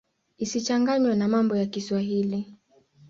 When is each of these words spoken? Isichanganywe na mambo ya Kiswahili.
Isichanganywe 0.37 1.13
na 1.15 1.27
mambo 1.33 1.55
ya 1.55 1.65
Kiswahili. 1.65 2.39